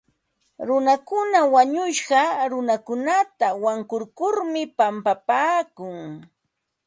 Runakuna 0.67 1.39
wañushqa 1.53 2.21
runakunata 2.51 3.47
wankurkurmi 3.63 4.61
pampapaakun. 4.77 5.97